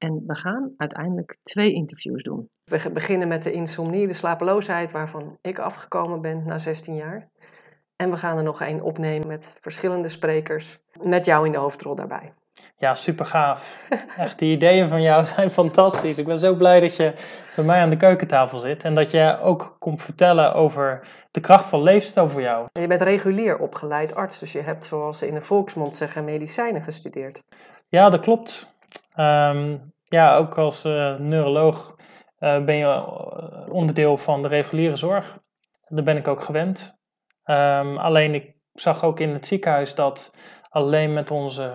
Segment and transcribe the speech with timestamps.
[0.00, 2.50] En we gaan uiteindelijk twee interviews doen.
[2.64, 7.28] We beginnen met de insomnie, de slapeloosheid, waarvan ik afgekomen ben na 16 jaar.
[7.96, 11.94] En we gaan er nog één opnemen met verschillende sprekers, met jou in de hoofdrol
[11.94, 12.32] daarbij.
[12.76, 13.80] Ja, super gaaf.
[14.16, 16.18] Echt, die ideeën van jou zijn fantastisch.
[16.18, 17.12] Ik ben zo blij dat je
[17.56, 21.64] bij mij aan de keukentafel zit en dat je ook komt vertellen over de kracht
[21.64, 22.68] van leefstijl voor jou.
[22.72, 26.82] Je bent regulier opgeleid arts, dus je hebt, zoals ze in de volksmond zeggen, medicijnen
[26.82, 27.42] gestudeerd.
[27.88, 28.74] Ja, dat klopt.
[29.14, 29.76] Ehm,
[30.10, 31.96] ja, ook als uh, neuroloog
[32.38, 35.38] uh, ben je eh, onderdeel van de reguliere zorg.
[35.88, 36.98] Daar ben ik ook gewend.
[37.44, 40.34] Um, alleen ik zag ook in het ziekenhuis dat
[40.68, 41.72] alleen met onze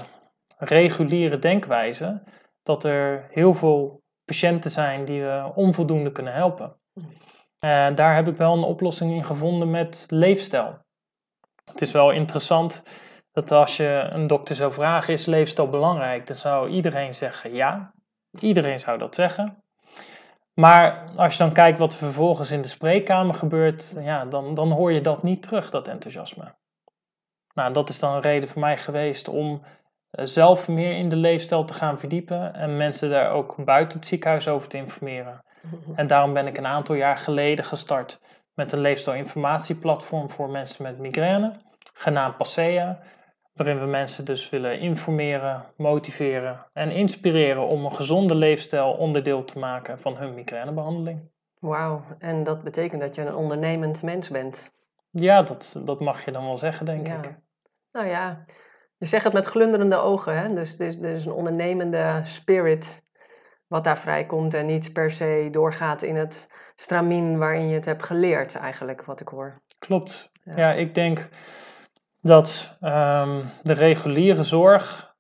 [0.58, 2.24] reguliere denkwijze,
[2.64, 6.80] dat er heel veel patiënten zijn die we onvoldoende kunnen helpen.
[7.96, 10.78] Daar heb ik wel een oplossing in gevonden met leefstijl.
[11.66, 12.84] Het is wel interessant
[13.32, 16.28] dat als je een dokter zou vragen, is leefstijl belangrijk?
[16.28, 17.95] Dan zou iedereen zeggen ja.
[18.42, 19.64] Iedereen zou dat zeggen.
[20.54, 24.72] Maar als je dan kijkt wat er vervolgens in de spreekkamer gebeurt, ja, dan, dan
[24.72, 26.54] hoor je dat niet terug, dat enthousiasme.
[27.54, 29.62] Nou, dat is dan een reden voor mij geweest om
[30.10, 34.08] eh, zelf meer in de leefstijl te gaan verdiepen en mensen daar ook buiten het
[34.08, 35.44] ziekenhuis over te informeren.
[35.96, 38.20] En daarom ben ik een aantal jaar geleden gestart
[38.54, 41.52] met een leefstijlinformatieplatform voor mensen met migraine,
[41.94, 43.00] genaamd Passea,
[43.56, 49.60] waarin we mensen dus willen informeren, motiveren en inspireren om een gezonde leefstijl onderdeel te
[49.60, 51.30] maken van hun migrainebehandeling.
[51.60, 54.72] Wauw, en dat betekent dat je een ondernemend mens bent.
[55.10, 57.24] Ja, dat, dat mag je dan wel zeggen, denk ja.
[57.24, 57.36] ik.
[57.92, 58.46] Nou ja,
[58.98, 60.54] je zegt het met glunderende ogen, hè?
[60.54, 63.04] Dus, dus, dus een ondernemende spirit
[63.68, 68.06] wat daar vrijkomt en niet per se doorgaat in het stramien waarin je het hebt
[68.06, 69.62] geleerd, eigenlijk, wat ik hoor.
[69.80, 70.32] Klopt.
[70.44, 71.30] Ja, ja ik denk
[72.26, 75.14] dat um, de reguliere zorg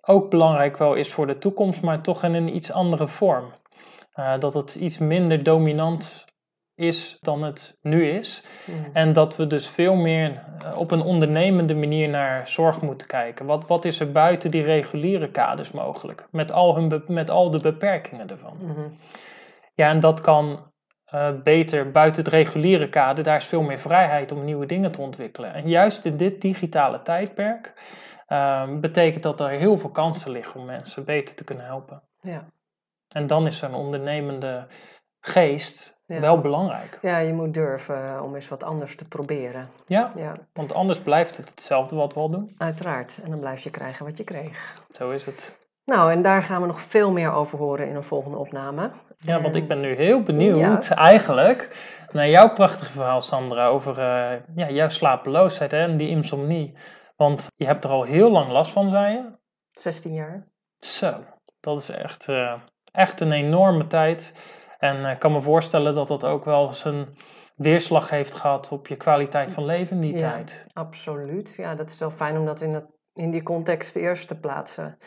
[0.00, 3.52] ook belangrijk wel is voor de toekomst, maar toch in een iets andere vorm.
[4.14, 6.26] Uh, dat het iets minder dominant
[6.74, 8.42] is dan het nu is.
[8.64, 8.90] Mm.
[8.92, 10.44] En dat we dus veel meer
[10.76, 13.46] op een ondernemende manier naar zorg moeten kijken.
[13.46, 16.28] Wat, wat is er buiten die reguliere kaders mogelijk?
[16.30, 18.56] Met al, hun met al de beperkingen ervan.
[18.60, 18.98] Mm -hmm.
[19.74, 20.72] Ja, en dat kan
[21.14, 23.24] uh, beter buiten het reguliere kader.
[23.24, 25.54] Daar is veel meer vrijheid om nieuwe dingen te ontwikkelen.
[25.54, 27.72] En juist in dit digitale tijdperk
[28.28, 32.02] uh, betekent dat er heel veel kansen liggen om mensen beter te kunnen helpen.
[32.20, 32.44] Ja.
[33.08, 34.66] En dan is zo'n ondernemende
[35.20, 36.20] geest ja.
[36.20, 36.98] wel belangrijk.
[37.02, 39.68] Ja, je moet durven om eens wat anders te proberen.
[39.86, 42.54] Ja, ja, want anders blijft het hetzelfde wat we al doen.
[42.58, 43.20] Uiteraard.
[43.22, 44.82] En dan blijf je krijgen wat je kreeg.
[44.88, 45.63] Zo is het.
[45.84, 48.90] Nou, en daar gaan we nog veel meer over horen in een volgende opname.
[49.16, 50.96] Ja, want ik ben nu heel benieuwd ja.
[50.96, 51.76] eigenlijk
[52.12, 56.74] naar jouw prachtige verhaal, Sandra, over uh, ja, jouw slapeloosheid hè, en die insomnie.
[57.16, 59.22] Want je hebt er al heel lang last van, zei je?
[59.68, 60.46] 16 jaar.
[60.78, 61.14] Zo,
[61.60, 62.54] dat is echt, uh,
[62.92, 64.34] echt een enorme tijd.
[64.78, 67.16] En ik uh, kan me voorstellen dat dat ook wel zijn
[67.56, 70.66] weerslag heeft gehad op je kwaliteit van leven in die ja, tijd.
[70.72, 71.54] Absoluut.
[71.54, 74.98] Ja, dat is wel fijn om dat in, dat, in die context eerst te plaatsen.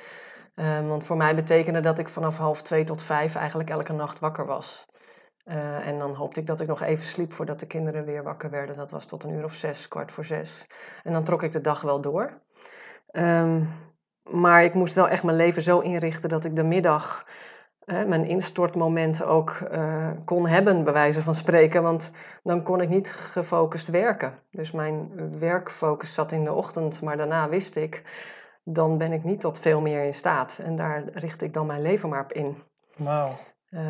[0.59, 4.19] Um, want voor mij betekende dat ik vanaf half twee tot vijf eigenlijk elke nacht
[4.19, 4.85] wakker was.
[5.45, 8.49] Uh, en dan hoopte ik dat ik nog even sliep voordat de kinderen weer wakker
[8.49, 8.75] werden.
[8.75, 10.67] Dat was tot een uur of zes, kwart voor zes.
[11.03, 12.41] En dan trok ik de dag wel door.
[13.11, 13.69] Um,
[14.23, 17.25] maar ik moest wel echt mijn leven zo inrichten dat ik de middag
[17.85, 21.83] mijn instortmoment ook uh, kon hebben, bij wijze van spreken.
[21.83, 22.11] Want
[22.43, 24.39] dan kon ik niet gefocust werken.
[24.51, 28.01] Dus mijn werkfocus zat in de ochtend, maar daarna wist ik
[28.69, 30.59] dan ben ik niet tot veel meer in staat.
[30.63, 32.57] En daar richt ik dan mijn leven maar op in.
[32.95, 33.29] Wauw.
[33.69, 33.81] Uh,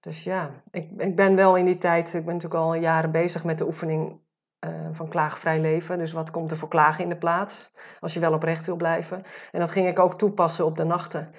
[0.00, 3.44] dus ja, ik, ik ben wel in die tijd, ik ben natuurlijk al jaren bezig
[3.44, 4.20] met de oefening
[4.60, 5.98] uh, van klaagvrij leven.
[5.98, 9.22] Dus wat komt er voor klagen in de plaats, als je wel oprecht wil blijven.
[9.52, 11.30] En dat ging ik ook toepassen op de nachten.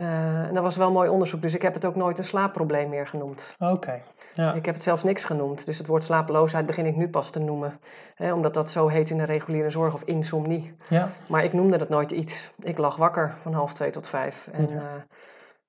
[0.00, 2.88] Uh, en dat was wel mooi onderzoek, dus ik heb het ook nooit een slaapprobleem
[2.88, 3.56] meer genoemd.
[3.58, 3.72] Oké.
[3.72, 4.02] Okay.
[4.32, 4.52] Ja.
[4.52, 7.40] Ik heb het zelfs niks genoemd, dus het woord slapeloosheid begin ik nu pas te
[7.40, 7.80] noemen.
[8.14, 10.76] Hè, omdat dat zo heet in de reguliere zorg of insomnie.
[10.88, 11.08] Ja.
[11.28, 12.52] Maar ik noemde dat nooit iets.
[12.58, 14.48] Ik lag wakker van half twee tot vijf.
[14.52, 15.06] En ja.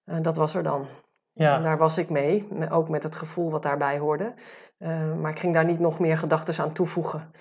[0.06, 0.88] uh, dat was er dan.
[1.34, 1.56] Ja.
[1.56, 4.34] En daar was ik mee, ook met het gevoel wat daarbij hoorde.
[4.80, 7.32] Uh, maar ik ging daar niet nog meer gedachten aan toevoegen.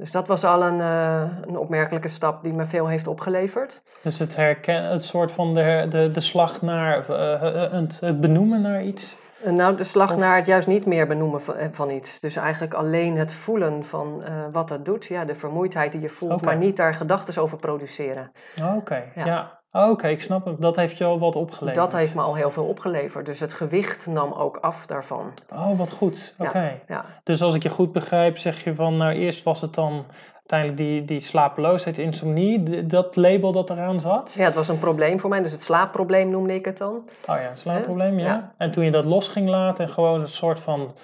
[0.00, 3.82] Dus dat was al een, eh, een opmerkelijke stap die me veel heeft opgeleverd.
[4.02, 8.60] Dus het herken, het soort van de, de, de slag naar, uh, het, het benoemen
[8.60, 9.16] naar iets?
[9.44, 12.20] Nou, de slag naar het juist niet meer benoemen van, van iets.
[12.20, 15.04] Dus eigenlijk alleen het voelen van wat dat doet.
[15.04, 18.32] Ja, de vermoeidheid die je voelt, maar niet daar gedachten over produceren.
[18.76, 19.59] Oké, ja.
[19.72, 20.60] Oké, ik snap het.
[20.60, 21.90] Dat heeft je al wat opgeleverd.
[21.90, 23.26] Dat heeft me al heel veel opgeleverd.
[23.26, 25.32] Dus het gewicht nam ook af daarvan.
[25.52, 26.34] Oh, wat goed.
[26.38, 26.80] Oké.
[26.88, 30.04] Ja, Dus als ik je goed begrijp, zeg je van, nou eerst was het dan
[30.34, 34.34] uiteindelijk die, die slapeloosheid, insomnie, dat label dat eraan zat?
[34.36, 35.42] Ja, het was een probleem voor mij.
[35.42, 37.08] Dus het slaapprobleem noemde ik het dan.
[37.26, 38.26] Oh ja, slaapprobleem, ja.
[38.26, 38.52] ja.
[38.56, 40.94] En toen je dat los ging laten en gewoon een soort van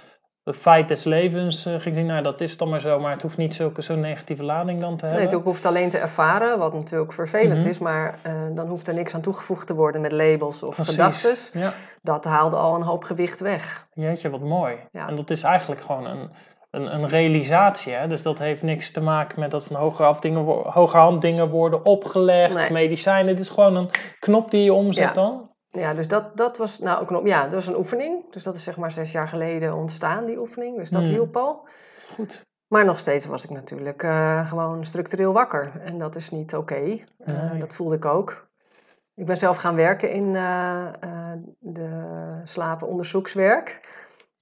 [0.52, 3.36] feit des levens uh, ging zien, nou dat is dan maar zo, maar het hoeft
[3.36, 5.24] niet zulke, zo'n negatieve lading dan te hebben.
[5.24, 7.68] Nee, het hoeft alleen te ervaren, wat natuurlijk vervelend mhm.
[7.68, 11.34] is, maar uh, dan hoeft er niks aan toegevoegd te worden met labels of gedachten.
[11.52, 11.72] Ja.
[12.02, 13.86] Dat haalde al een hoop gewicht weg.
[13.92, 14.76] Jeetje, wat mooi.
[14.92, 15.08] Ja.
[15.08, 16.30] En dat is eigenlijk gewoon een,
[16.70, 18.06] een, een realisatie, hè?
[18.06, 22.54] dus dat heeft niks te maken met dat van hogerhand dingen, hogerhand dingen worden opgelegd,
[22.54, 22.72] nee.
[22.72, 23.28] medicijnen.
[23.28, 25.54] Het is gewoon een knop die je omzet dan.
[25.76, 28.32] Ja, dus dat, dat was nou ook een, ja, dat was een oefening.
[28.32, 30.76] Dus dat is zeg maar zes jaar geleden ontstaan, die oefening.
[30.76, 31.10] Dus dat hmm.
[31.10, 31.68] hielp al.
[32.14, 32.44] Goed.
[32.68, 35.72] Maar nog steeds was ik natuurlijk uh, gewoon structureel wakker.
[35.80, 36.98] En dat is niet oké.
[37.18, 38.48] Eh, dat voelde ik ook.
[39.14, 40.86] Ik ben zelf gaan werken in uh,
[41.58, 41.90] de
[42.44, 43.80] slapenonderzoekswerk.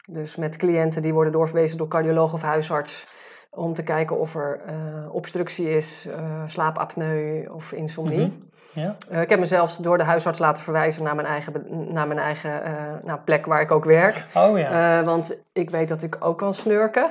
[0.07, 3.07] Dus met cliënten die worden doorverwezen door cardioloog of huisarts.
[3.51, 4.61] Om te kijken of er
[5.11, 6.09] obstructie is,
[6.47, 8.27] slaapapneu of insomnie.
[8.27, 8.37] Mhm.
[8.75, 8.97] Ja.
[9.13, 12.63] Uh, ik heb mezelf door de huisarts laten verwijzen naar mijn eigen, naar mijn eigen
[13.05, 14.25] nou, plek waar ik ook werk.
[14.35, 15.01] Oh ja.
[15.01, 17.11] Uh, want ik weet dat ik ook kan snurken.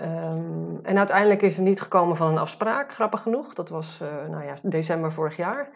[0.00, 3.54] Um, en uiteindelijk is het niet gekomen van een afspraak, grappig genoeg.
[3.54, 5.68] Dat was nou ja, december vorig jaar.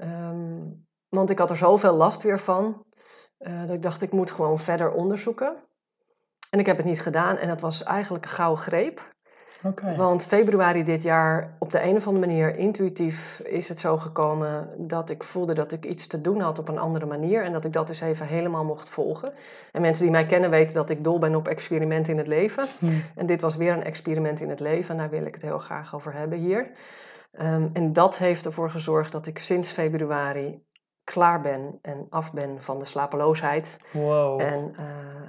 [0.00, 2.84] Um, want ik had er zoveel last weer van.
[3.38, 5.56] dat ik dacht, ik moet gewoon verder onderzoeken.
[6.50, 7.36] En ik heb het niet gedaan.
[7.36, 9.14] En dat was eigenlijk een gouden greep.
[9.96, 14.68] Want februari dit jaar, op de een of andere manier, intuïtief is het zo gekomen
[14.76, 17.64] dat ik voelde dat ik iets te doen had op een andere manier en dat
[17.64, 19.32] ik dat dus even helemaal mocht volgen.
[19.72, 22.66] En mensen die mij kennen weten dat ik dol ben op experimenten in het leven.
[22.78, 23.02] Hmm.
[23.14, 25.58] En dit was weer een experiment in het leven en daar wil ik het heel
[25.58, 26.70] graag over hebben hier.
[27.40, 30.64] Um, en dat heeft ervoor gezorgd dat ik sinds februari
[31.04, 33.78] klaar ben en af ben van de slapeloosheid.
[33.92, 34.40] Wow.
[34.40, 34.84] En uh,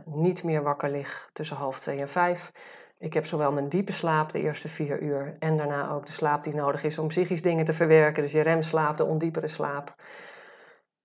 [0.05, 2.51] niet meer wakker lig tussen half twee en vijf.
[2.99, 6.43] Ik heb zowel mijn diepe slaap de eerste vier uur en daarna ook de slaap
[6.43, 8.23] die nodig is om psychisch dingen te verwerken.
[8.23, 9.95] Dus je remslaap, de ondiepere slaap.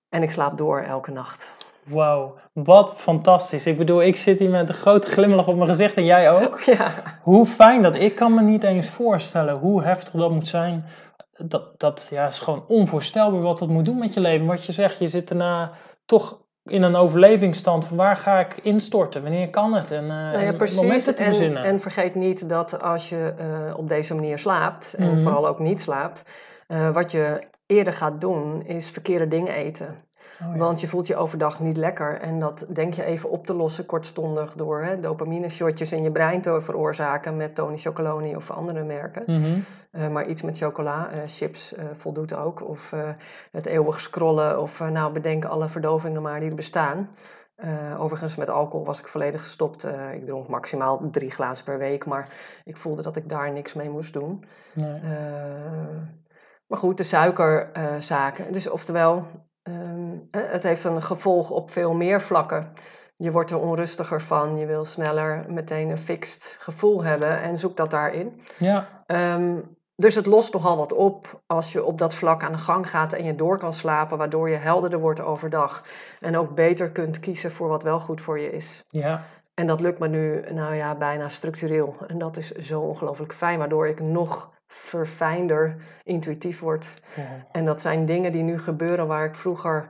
[0.09, 1.55] En ik slaap door elke nacht.
[1.83, 3.67] Wauw, wat fantastisch.
[3.67, 6.61] Ik bedoel, ik zit hier met een grote glimlach op mijn gezicht en jij ook.
[6.77, 6.93] Ja.
[7.23, 7.95] Hoe fijn dat.
[7.95, 10.85] Ik kan me niet eens voorstellen hoe heftig dat moet zijn.
[11.33, 14.47] Dat, dat ja, is gewoon onvoorstelbaar wat dat moet doen met je leven.
[14.47, 15.73] Wat je zegt, je zit daarna
[16.05, 20.39] toch in een overlevingsstand van waar ga ik instorten, wanneer kan het en, uh, nou
[20.39, 20.77] ja, precies.
[20.77, 21.65] momenten te verzinnen.
[21.65, 25.23] En, vergeet niet dat als je uh, op deze manier slaapt, en mhm.
[25.23, 26.25] vooral ook niet slaapt,
[26.69, 30.05] uh, wat je eerder gaat doen is verkeerde dingen eten.
[30.47, 32.21] Oh, Want je voelt je overdag niet lekker.
[32.21, 36.11] En dat denk je even op te lossen kortstondig door hè, dopamine shotjes in je
[36.11, 39.23] brein te veroorzaken met Tony Chocoloni of andere merken.
[39.27, 39.59] Mhm.
[39.91, 42.69] Eh, maar iets met chocola, uh, chips uh, voldoet ook.
[42.69, 42.95] Of
[43.51, 47.09] het eeuwig scrollen of nou bedenken alle verdovingen maar die er bestaan.
[47.99, 49.87] overigens, met alcohol was ik volledig gestopt.
[50.13, 52.29] ik dronk maximaal drie glazen per week, maar
[52.65, 54.45] ik voelde dat ik daar niks mee moest doen.
[54.75, 55.01] Nee.
[56.67, 58.53] maar goed, de suikerzaken.
[58.53, 59.27] dus oftewel,
[59.63, 62.73] Ehm, het heeft een gevolg op veel meer vlakken.
[63.17, 67.77] Je wordt er onrustiger van, je wil sneller meteen een fixed gevoel hebben en zoek
[67.77, 68.43] dat daarin.
[68.59, 69.05] Ja.
[69.07, 69.57] Ehm,
[69.97, 73.13] dus het lost nogal wat op als je op dat vlak aan de gang gaat
[73.13, 75.85] en je door kan slapen, waardoor je helderder wordt overdag.
[76.21, 78.85] En ook beter kunt kiezen voor wat wel goed voor je is.
[78.89, 79.25] Ja.
[79.55, 81.97] En dat lukt me nu, nou ja, bijna structureel.
[82.07, 87.03] En dat is zo ongelooflijk fijn, waardoor ik nog verfijnder intuïtief wordt.
[87.53, 89.89] En dat zijn dingen die nu gebeuren waar ik vroeger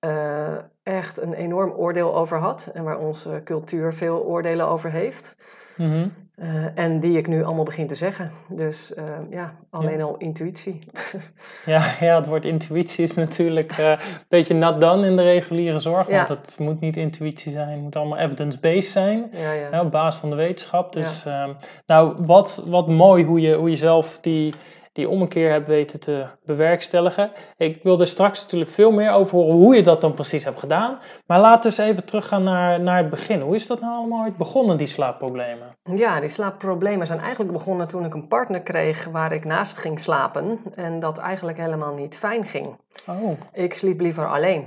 [0.00, 2.70] uh, echt een enorm oordeel over had.
[2.74, 5.36] En waar onze cultuur veel oordelen over heeft.
[5.76, 8.30] Mm uh, en die ik nu allemaal begin te zeggen.
[8.48, 10.78] Dus uh, ja, alleen al intuïtie.
[11.66, 13.98] ja, ja, het woord intuïtie is natuurlijk uh, een
[14.28, 16.06] beetje nat dan in de reguliere zorg.
[16.06, 19.30] Want het moet niet intuïtie zijn, het moet allemaal evidence-based zijn.
[19.32, 19.80] Ja, ja.
[19.80, 20.92] op basis van de wetenschap.
[20.92, 21.50] Dus ehm,
[21.86, 24.54] nou, wat, wat mooi hoe je, hoe je zelf die
[24.94, 27.30] die ommekeer hebt weten te bewerkstelligen.
[27.56, 30.58] Ik wil er straks natuurlijk veel meer over horen hoe je dat dan precies hebt
[30.58, 30.98] gedaan.
[31.26, 33.40] Maar laten we eens even teruggaan naar, naar het begin.
[33.40, 35.68] Hoe is dat nou allemaal begonnen, die slaapproblemen?
[35.94, 40.00] Ja, die slaapproblemen zijn eigenlijk begonnen toen ik een partner kreeg waar ik naast ging
[40.00, 40.60] slapen.
[40.74, 42.76] En dat eigenlijk helemaal niet fijn ging.
[43.06, 43.30] Oh.
[43.52, 44.66] Ik sliep liever alleen.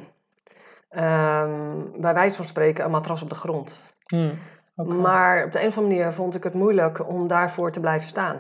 [0.92, 3.84] Um, bij wijze van spreken een matras op de grond.
[4.08, 4.32] Hmm,
[4.76, 8.08] Maar op de een of andere manier vond ik het moeilijk om daarvoor te blijven
[8.08, 8.38] staan.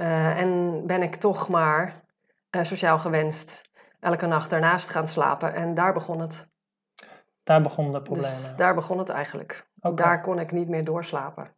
[0.00, 1.94] Eh, en ben ik toch maar
[2.50, 3.62] eh, sociaal gewenst
[4.00, 5.54] elke nacht daarnaast gaan slapen.
[5.54, 6.48] En daar begon het.
[7.44, 8.30] Daar begonnen de problemen.
[8.30, 9.68] Dus daar begon het eigenlijk.
[9.94, 11.48] Daar kon ik niet meer doorslapen.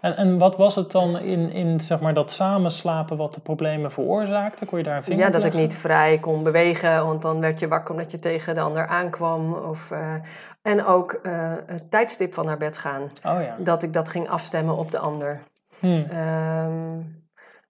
[0.00, 3.92] En, en wat was het dan in, in zeg maar, dat samenslapen wat de problemen
[3.92, 4.66] veroorzaakte?
[4.66, 7.60] Kon je daar een vinger Ja, dat ik niet vrij kon bewegen, want dan werd
[7.60, 9.54] je wakker omdat je tegen de ander aankwam.
[9.54, 10.14] Of, eh,
[10.62, 11.20] en ook
[11.66, 13.02] het tijdstip van naar bed gaan.
[13.02, 13.56] Oh ja.
[13.58, 15.42] Dat ik dat ging afstemmen op de ander.
[15.78, 16.04] Hm.
[16.10, 16.98] Ehm,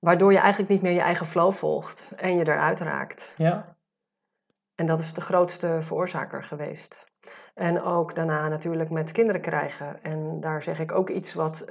[0.07, 3.35] waardoor je eigenlijk niet meer je eigen flow volgt en je eruit raakt.
[3.37, 3.77] Ja.
[4.75, 7.07] En dat is de grootste veroorzaker geweest.
[7.55, 10.03] En ook daarna natuurlijk met kinderen krijgen.
[10.03, 11.65] En daar zeg ik ook iets wat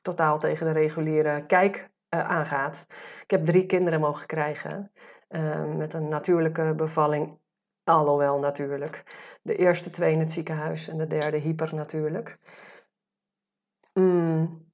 [0.00, 2.86] totaal tegen de reguliere kijk eh, aangaat.
[3.22, 4.92] Ik heb drie kinderen mogen krijgen.
[5.28, 7.38] eh, met een natuurlijke bevalling.
[7.84, 9.02] Alhoewel natuurlijk.
[9.42, 12.38] De eerste twee in het ziekenhuis en de derde hyper natuurlijk.
[13.92, 14.65] Mm.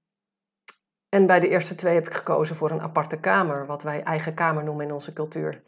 [1.14, 3.66] En bij de eerste twee heb ik gekozen voor een aparte kamer.
[3.66, 5.62] Wat wij eigen kamer noemen in onze cultuur.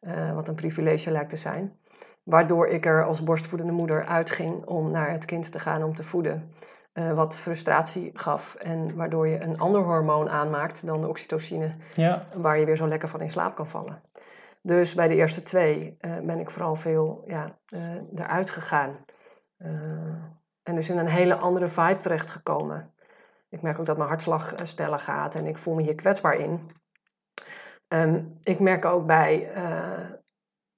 [0.00, 1.78] Eh, wat een privilege lijkt te zijn.
[2.22, 6.02] Waardoor ik er als borstvoedende moeder uitging om naar het kind te gaan om te
[6.02, 6.54] voeden.
[6.92, 12.26] Eh, wat frustratie gaf en waardoor je een ander hormoon aanmaakt dan de oxytocine, Ja.
[12.34, 14.02] waar je weer zo lekker van in slaap kan vallen.
[14.62, 17.58] Dus bij de eerste twee eh, ben ik vooral veel ja,
[18.14, 18.96] eruit gegaan.
[20.62, 22.94] En dus in een hele andere vibe terechtgekomen.
[23.50, 26.34] Ik merk ook dat mijn hartslag eh, sneller gaat en ik voel me hier kwetsbaar
[26.34, 26.70] in.
[27.88, 30.10] Ehm, ik merk ook bij, eh,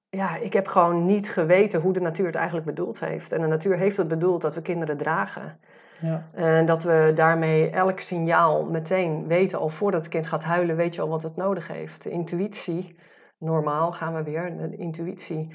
[0.09, 3.33] ja, ik heb gewoon niet geweten hoe de natuur het eigenlijk bedoeld heeft.
[3.33, 5.61] En de natuur heeft het bedoeld dat we kinderen dragen.
[6.01, 6.29] Ja.
[6.33, 10.95] En dat we daarmee elk signaal meteen weten, al voordat het kind gaat huilen, weet
[10.95, 12.03] je al wat het nodig heeft.
[12.03, 12.97] De intuïtie,
[13.39, 15.55] normaal gaan we weer, de intuïtie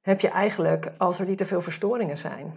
[0.00, 2.54] heb je eigenlijk als er niet te veel verstoringen zijn.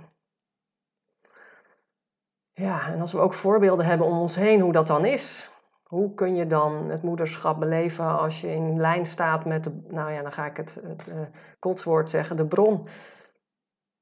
[2.60, 5.50] Ja, en als we ook voorbeelden hebben om ons heen hoe dat dan is.
[5.84, 10.12] Hoe kun je dan het moederschap beleven als je in lijn staat met, de, nou
[10.12, 11.20] ja, dan ga ik het, het eh,
[11.60, 12.88] kotswoord zeggen, de bron.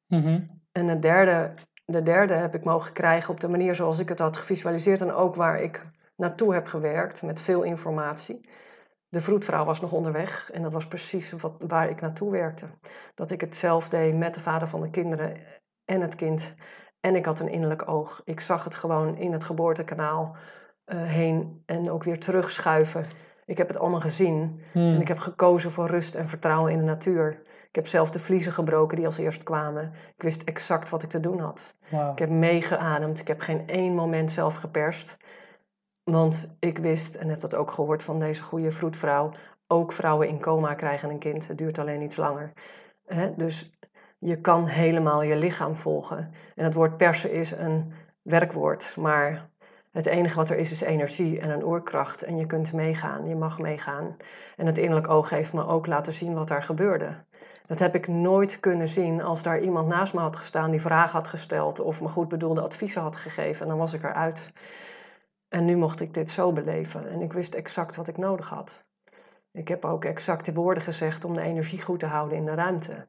[0.08, 0.42] Mhm.
[0.72, 1.54] En het derde,
[1.86, 5.14] de derde heb ik mogen krijgen op de manier zoals ik het had gevisualiseerd en
[5.14, 5.82] ook waar ik
[6.16, 8.50] naartoe heb gewerkt met veel informatie.
[9.10, 12.66] De vroedvrouw was nog onderweg en dat was precies wat, waar ik naartoe werkte.
[13.16, 15.38] Dat ik het zelf deed met de vader van de kinderen
[15.86, 16.56] en het kind.
[17.08, 18.22] En ik had een innerlijk oog.
[18.26, 20.36] Ik zag het gewoon in het geboortekanaal
[20.86, 23.06] eh, heen en ook weer terugschuiven.
[23.46, 24.62] Ik heb het allemaal gezien.
[24.74, 27.42] En ik heb gekozen voor rust en vertrouwen in de natuur.
[27.68, 29.94] Ik heb zelf de vliezen gebroken die als eerst kwamen.
[30.16, 31.76] Ik wist exact wat ik te doen had.
[32.12, 33.20] Ik heb meegeademd.
[33.20, 35.18] Ik heb geen één moment zelf geperst.
[36.04, 39.32] Want ik wist, en heb dat ook gehoord van deze goede vroedvrouw...
[39.68, 41.48] ook vrouwen in coma krijgen een kind.
[41.48, 42.54] Het duurt alleen iets langer.
[43.06, 43.36] Hè?
[43.36, 43.78] Dus
[44.18, 46.32] je kan helemaal je lichaam volgen.
[46.56, 48.96] En het woord persen is een werkwoord.
[48.98, 49.50] Maar
[49.92, 52.22] het enige wat er is, is energie en een oerkracht.
[52.22, 54.18] En je kunt meegaan, je mag meegaan.
[54.56, 57.16] En het innerlijk oog heeft me ook laten zien wat daar gebeurde.
[57.66, 61.18] Dat heb ik nooit kunnen zien als daar iemand naast me had gestaan die vragen
[61.18, 63.62] had gesteld of me goed bedoelde adviezen had gegeven.
[63.62, 64.52] En dan was ik eruit.
[65.50, 67.10] En nu mocht ik dit zo beleven.
[67.10, 68.86] En ik wist exact wat ik nodig had.
[69.52, 72.54] Ik heb ook exact de woorden gezegd om de energie goed te houden in de
[72.54, 73.08] ruimte.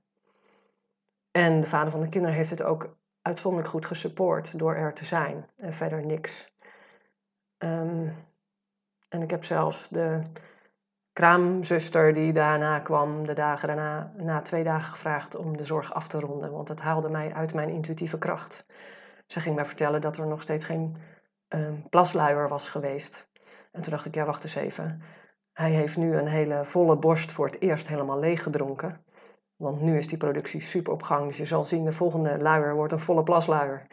[1.38, 5.04] En de vader van de kinderen heeft het ook uitzonderlijk goed gesupport door er te
[5.04, 5.46] zijn.
[5.56, 6.52] En verder niks.
[7.58, 8.08] Ehm,
[9.08, 10.22] en ik heb zelfs de
[11.12, 16.08] kraamzuster die daarna kwam, de dagen daarna, na twee dagen gevraagd om de zorg af
[16.08, 16.52] te ronden.
[16.52, 18.66] Want het haalde mij uit mijn intuïtieve kracht.
[19.26, 20.96] Ze ging mij vertellen dat er nog steeds geen
[21.48, 23.28] ehm, plasluier was geweest.
[23.72, 25.02] En toen dacht ik, ja, wacht eens even.
[25.52, 29.04] Hij heeft nu een hele volle borst voor het eerst helemaal leeg gedronken.
[29.58, 31.26] Want nu is die productie super op gang.
[31.26, 33.86] Dus je zal zien, de volgende luier wordt een volle plasluier.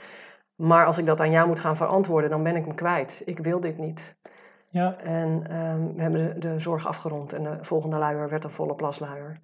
[0.55, 3.21] Maar als ik dat aan jou moet gaan verantwoorden, dan ben ik hem kwijt.
[3.25, 4.15] Ik wil dit niet.
[4.69, 4.95] Ja.
[4.97, 8.75] En ehm, we hebben de, de zorg afgerond en de volgende luier werd een volle
[8.75, 9.41] plasluier.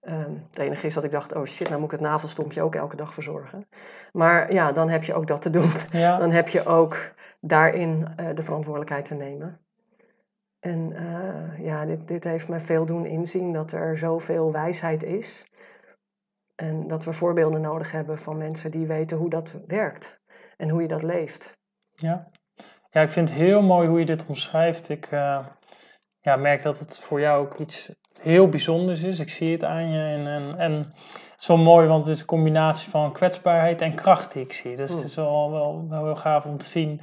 [0.00, 2.74] Ehm, het enige is dat ik dacht, oh shit, nou moet ik het navelstompje ook
[2.74, 3.68] elke dag verzorgen.
[4.12, 5.70] Maar ja, dan heb je ook dat te doen.
[5.90, 6.18] Ja.
[6.18, 9.60] Dan heb je ook daarin eh, de verantwoordelijkheid te nemen.
[10.60, 15.46] En eh, ja, dit, dit heeft me veel doen inzien dat er zoveel wijsheid is.
[16.56, 20.20] En dat we voorbeelden nodig hebben van mensen die weten hoe dat werkt
[20.56, 21.58] en hoe je dat leeft.
[21.94, 22.30] Ja.
[22.90, 24.88] ja, ik vind het heel mooi hoe je dit omschrijft.
[24.88, 25.46] Ik eh,
[26.20, 29.20] ja, merk dat het voor jou ook iets heel bijzonders is.
[29.20, 30.04] Ik zie het aan je.
[30.04, 33.94] En, en, en het is wel mooi, want het is een combinatie van kwetsbaarheid en
[33.94, 34.76] kracht die ik zie.
[34.76, 37.00] Dus het is wel, wel, wel heel gaaf om te zien.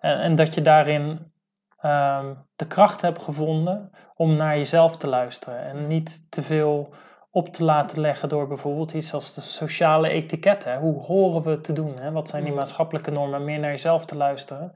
[0.00, 1.32] En, en dat je daarin
[1.80, 5.64] ehm, de kracht hebt gevonden om naar jezelf te luisteren.
[5.64, 6.94] En niet te veel
[7.36, 10.78] op te laten leggen door bijvoorbeeld iets als de sociale etiketten.
[10.78, 11.98] Hoe horen we het te doen?
[11.98, 12.10] Hè?
[12.12, 13.44] Wat zijn die maatschappelijke normen?
[13.44, 14.72] Meer naar jezelf te luisteren.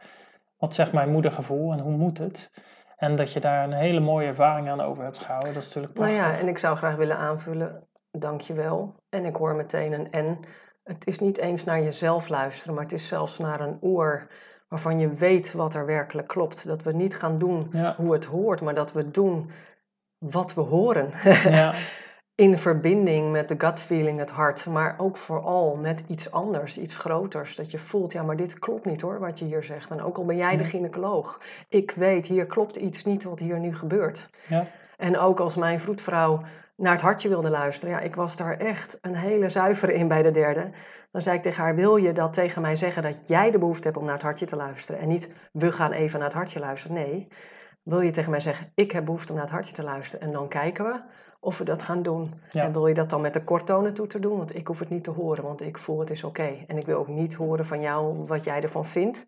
[0.58, 2.52] Wat zegt mijn moedergevoel en hoe moet het?
[2.96, 5.52] En dat je daar een hele mooie ervaring aan over hebt gehouden.
[5.54, 6.34] Dat is natuurlijk Nou prachtig.
[6.34, 8.94] ja, en ik zou graag willen aanvullen, dank je wel.
[9.10, 10.38] En ik hoor meteen een en.
[10.84, 14.30] Het is niet eens naar jezelf luisteren, maar het is zelfs naar een oor
[14.68, 16.66] waarvan je weet wat er werkelijk klopt.
[16.66, 17.94] Dat we niet gaan doen Ja.
[17.96, 19.50] hoe het hoort, maar dat we doen
[20.18, 21.10] wat we horen.
[21.50, 21.72] Ja,
[22.40, 26.97] In verbinding met de gut feeling, het hart, maar ook vooral met iets anders, iets
[26.97, 27.56] groters.
[27.56, 29.90] Dat je voelt, ja, maar dit klopt niet hoor, wat je hier zegt.
[29.90, 33.59] En ook al ben jij de gynaecoloog, ik weet, hier klopt iets niet wat hier
[33.59, 34.28] nu gebeurt.
[34.49, 34.66] ja,
[34.97, 36.42] En ook als mijn vroedvrouw
[36.76, 40.23] naar het hartje wilde luisteren, ja, ik was daar echt een hele zuivere in bij
[40.23, 40.70] de derde.
[41.11, 43.87] Dan zei ik tegen haar, wil je dat tegen mij zeggen dat jij de behoefte
[43.87, 45.00] hebt om naar het hartje te luisteren?
[45.00, 46.97] En niet, we gaan even naar het hartje luisteren.
[46.97, 47.28] Nee,
[47.82, 50.26] wil je tegen mij zeggen, ik heb behoefte om naar het hartje te luisteren?
[50.26, 51.00] En dan kijken we
[51.40, 52.35] of we dat gaan doen.
[52.50, 52.64] Ja.
[52.64, 54.37] En wil je dat dan met de korttonen toe te doen?
[54.37, 56.56] Want ik hoef het niet te horen, want ik voel het is oké.
[56.66, 59.25] En ik wil ook niet horen van jou wat jij ervan vindt.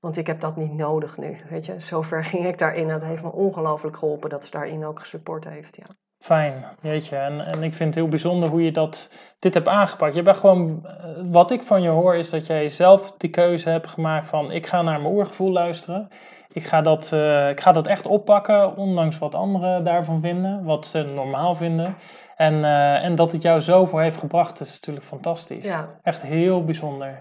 [0.00, 1.80] Want ik heb dat niet nodig nu, weet je.
[1.80, 2.88] Zover ging ik daarin.
[2.88, 5.84] Dat heeft me ongelooflijk geholpen dat ze daarin ook gesupport heeft, ja.
[6.18, 6.64] fijn.
[6.80, 7.16] Jeetje.
[7.16, 10.14] En, en ik vind het heel bijzonder hoe je dat, dit hebt aangepakt.
[10.14, 13.68] Je bent gewoon, eh, wat ik van je hoor is dat jij zelf die keuze
[13.68, 16.08] hebt gemaakt van ik ga naar mijn oergevoel luisteren.
[16.54, 20.86] Ik ga, dat, eh, ik ga dat echt oppakken, ondanks wat anderen daarvan vinden, wat
[20.86, 21.96] ze normaal vinden.
[22.36, 25.64] En, eh, en dat het jou zoveel heeft gebracht, is natuurlijk fantastisch.
[25.64, 27.20] Ja, Echt heel bijzonder.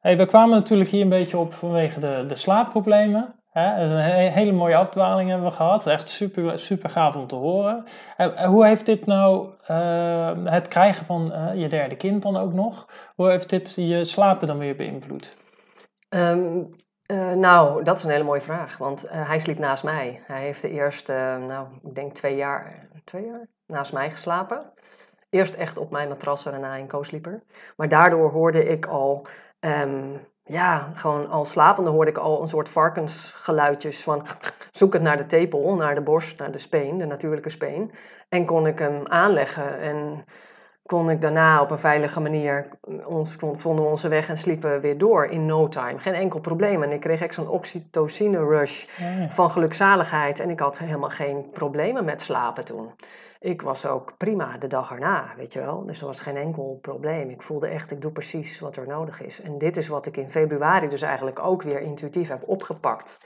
[0.00, 3.34] Hey, we kwamen natuurlijk hier een beetje op vanwege de, de slaapproblemen.
[3.50, 3.76] Hè?
[3.82, 5.86] Dus een he- hele mooie afdwaling hebben we gehad.
[5.86, 7.84] Echt super, super gaaf om te horen.
[8.16, 12.86] En, hoe heeft dit nou, eh, het krijgen van je derde kind dan ook nog,
[13.14, 15.36] hoe heeft dit je slapen dan weer beïnvloed?
[16.08, 16.58] Ehm,
[17.08, 18.76] eh, nou, dat is een hele mooie vraag.
[18.76, 20.22] Want eh, hij sliep naast mij.
[20.26, 24.72] Hij heeft de eerste, eh, nou, ik denk twee jaar, twee jaar naast mij geslapen.
[25.30, 27.42] Eerst echt op mijn matras en daarna in co-sleeper.
[27.76, 29.26] Maar daardoor hoorde ik al,
[29.60, 34.26] ehm, ja, gewoon al slapende hoorde ik al een soort varkensgeluidjes van
[34.70, 37.92] zoekend naar de tepel, naar de borst, naar de speen, de natuurlijke speen.
[38.28, 40.24] En kon ik hem aanleggen en
[40.88, 42.66] kon ik daarna op een veilige manier,
[43.04, 45.98] ons, kon- vonden we onze weg en sliepen we weer door in no time.
[45.98, 46.82] Geen enkel probleem.
[46.82, 49.30] En ik kreeg echt zo'n oxytocine rush ja.
[49.30, 50.40] van gelukzaligheid.
[50.40, 52.90] En ik had helemaal geen problemen met slapen toen.
[53.40, 55.84] Ik was ook prima de dag erna, weet je wel.
[55.84, 57.30] Dus er was geen enkel probleem.
[57.30, 59.40] Ik voelde echt, ik doe precies wat er nodig is.
[59.40, 63.18] En dit is wat ik in februari dus eigenlijk ook weer intuïtief heb opgepakt.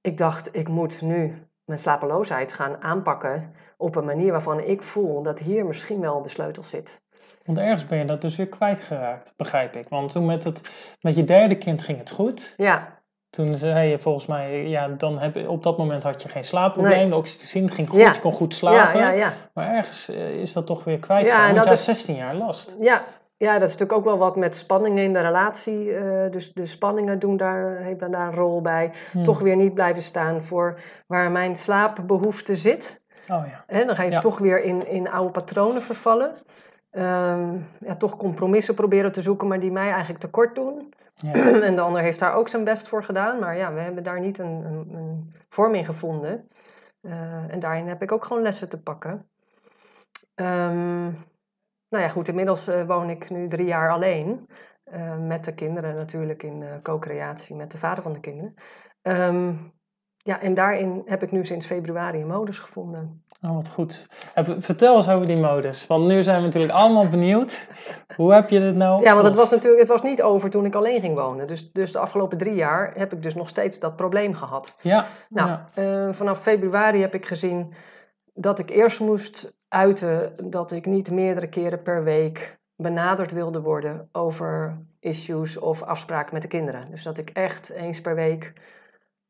[0.00, 5.22] Ik dacht, ik moet nu mijn slapeloosheid gaan aanpakken op een manier waarvan ik voel
[5.22, 7.00] dat hier misschien wel de sleutel zit.
[7.44, 9.88] Want ergens ben je dat dus weer kwijtgeraakt, begrijp ik.
[9.88, 12.54] Want toen met, het, met je derde kind ging het goed.
[12.56, 16.28] Ja, Toen zei je volgens mij, ja, dan heb je, op dat moment had je
[16.28, 16.98] geen slaapprobleem.
[16.98, 17.08] Nee.
[17.08, 18.12] De oxytocine ging goed, Ja.
[18.12, 19.00] je kon goed slapen.
[19.00, 19.32] ja, ja.
[19.54, 21.26] Maar ergens eh, is dat toch weer kwijt.
[21.26, 22.76] Ja, en dat je is- 16 jaar last.
[22.80, 23.02] Ja,
[23.36, 25.94] ja, dat is natuurlijk ook wel wat met spanningen in de relatie.
[25.94, 28.92] eh, dus de spanningen doen daar, hebben daar een rol bij.
[29.12, 29.24] Hmm.
[29.24, 33.01] Toch weer niet blijven staan voor waar mijn slaapbehoefte zit.
[33.30, 33.84] Oh ja.
[33.84, 34.20] Dan ga je Ja.
[34.20, 36.34] toch weer in, in oude patronen vervallen.
[36.90, 40.92] Ehm, ja, toch compromissen proberen te zoeken, maar die mij eigenlijk tekort doen.
[41.14, 41.32] ja.
[41.62, 43.38] en de ander heeft daar ook zijn best voor gedaan.
[43.38, 46.48] Maar ja, we hebben daar niet een, een, een vorm in gevonden.
[47.00, 49.26] Eh, en daarin heb ik ook gewoon lessen te pakken.
[50.34, 51.02] Ehm,
[51.88, 54.48] nou ja, goed, inmiddels eh, woon ik nu drie jaar alleen.
[54.84, 58.54] eh, met de kinderen natuurlijk in co-creatie met de vader van de kinderen.
[59.02, 59.52] Ehm,
[60.22, 63.24] ja, en daarin heb ik nu sinds februari een modus gevonden.
[63.42, 64.08] Oh, wat goed.
[64.58, 65.86] Vertel eens over die modus.
[65.86, 67.68] Want nu zijn we natuurlijk allemaal benieuwd.
[68.16, 70.64] Hoe heb je dit nou Ja, want het was natuurlijk het was niet over toen
[70.64, 71.46] ik alleen ging wonen.
[71.46, 74.78] Dus, dus de afgelopen drie jaar heb ik dus nog steeds dat probleem gehad.
[74.82, 75.68] Ja, Nou, ja.
[75.74, 77.72] eh, vanaf februari heb ik gezien
[78.34, 84.08] dat ik eerst moest uiten dat ik niet meerdere keren per week benaderd wilde worden
[84.12, 86.90] over issues of afspraken met de kinderen.
[86.90, 88.52] Dus dat ik echt eens per week,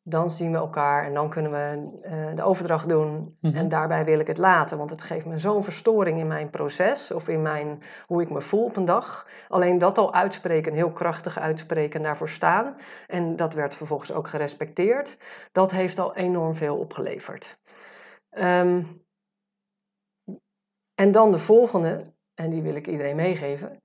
[0.05, 3.37] dan zien we elkaar en dan kunnen we eh, de overdracht doen.
[3.41, 3.57] Mhm.
[3.57, 7.11] En daarbij wil ik het laten, want het geeft me zo'n verstoring in mijn proces
[7.11, 9.27] of in mijn, hoe ik me voel op een dag.
[9.49, 12.77] Alleen dat al uitspreken, heel krachtig uitspreken en daarvoor staan.
[13.07, 15.19] En dat werd vervolgens ook gerespecteerd.
[15.53, 17.59] Dat heeft al enorm veel opgeleverd.
[18.31, 18.83] Ehm,
[20.95, 22.03] en dan de volgende,
[22.35, 23.81] en die wil ik iedereen meegeven.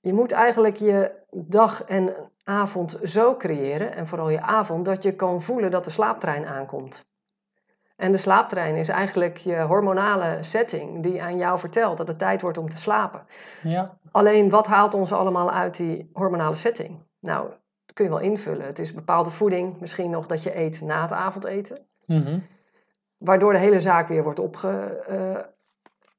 [0.00, 5.12] Je moet eigenlijk je dag en avond zo creëren, en vooral je avond, dat je
[5.12, 7.06] kan voelen dat de slaaptrein aankomt.
[7.96, 12.40] En de slaaptrein is eigenlijk je hormonale setting die aan jou vertelt dat het tijd
[12.40, 13.26] wordt om te slapen.
[13.62, 13.98] ja.
[14.10, 16.98] Alleen wat haalt ons allemaal uit die hormonale setting?
[17.20, 17.48] Nou,
[17.86, 18.66] dat kun je wel invullen.
[18.66, 21.86] Het is bepaalde voeding, misschien nog dat je eet na het avondeten.
[22.06, 22.38] Mhm.
[23.18, 25.42] Waardoor de hele zaak weer wordt opge, eh,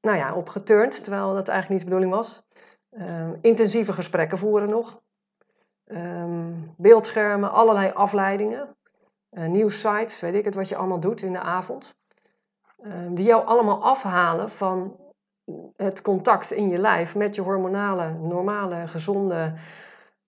[0.02, 2.44] nou ja, opgeturnd, terwijl dat eigenlijk niet de bedoeling was.
[2.90, 5.02] Ehm, intensieve gesprekken voeren nog.
[5.86, 8.76] Ehm, beeldschermen, allerlei afleidingen.
[9.32, 11.96] uh, nieuwsites, weet ik het, wat je allemaal doet in de avond.
[12.84, 14.96] Ehm, die jou allemaal afhalen van
[15.76, 19.54] het contact in je lijf met je hormonale, normale, gezonde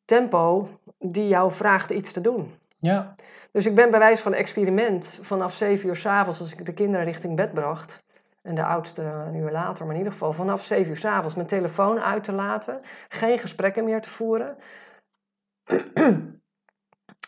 [0.05, 2.53] tempo die jou vraagt iets te doen.
[2.79, 3.15] Ja.
[3.51, 7.05] Dus ik ben bij wijze van experiment vanaf 7 uur s'avonds, als ik de kinderen
[7.05, 8.03] richting bed bracht,
[8.41, 11.47] en de oudste een uur later, maar in ieder geval vanaf 7 uur s'avonds mijn
[11.47, 14.57] telefoon uit te laten, geen gesprekken meer te voeren.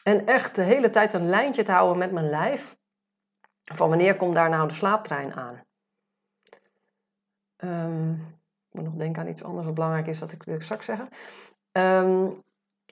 [0.03, 2.77] En echt de hele tijd een lijntje te houden met mijn lijf.
[3.63, 5.63] Van wanneer komt daar nou de slaaptrein aan?
[7.63, 8.13] Um,
[8.69, 11.09] ik moet nog denken aan iets anders wat belangrijk is, dat ik wil straks zeggen.
[11.71, 12.43] Um,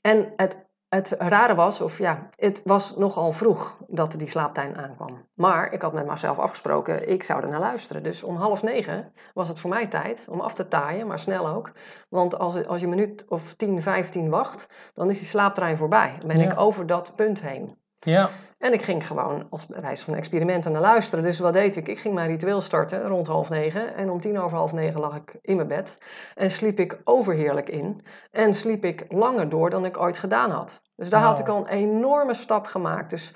[0.01, 5.27] en het het rare was, of ja, het was nogal vroeg dat die slaaptijn aankwam.
[5.33, 8.03] Maar ik had met mezelf afgesproken, ik zou er naar luisteren.
[8.03, 11.47] Dus om half negen was het voor mij tijd om af te taaien, maar snel
[11.47, 11.71] ook.
[12.09, 16.15] Want als, als je een minuut of 10, 15 wacht, dan is die slaaptrein voorbij.
[16.19, 17.77] Dan ben ik over dat punt heen.
[17.99, 18.29] Ja.
[18.57, 21.23] En ik ging gewoon als wijze van experimenten naar luisteren.
[21.23, 21.87] Dus wat deed ik?
[21.87, 23.95] Ik ging mijn ritueel starten rond half negen.
[23.95, 25.97] En om tien over half negen lag ik in mijn bed.
[26.35, 28.05] En sliep ik overheerlijk in.
[28.31, 30.81] En sliep ik langer door dan ik ooit gedaan had.
[30.95, 33.09] Dus daar had ik al een enorme stap gemaakt.
[33.09, 33.33] Dus